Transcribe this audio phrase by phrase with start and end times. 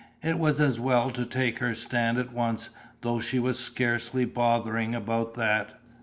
[0.23, 4.95] It was as well to take her stand at once, though she was scarcely bothering
[4.95, 5.79] about that.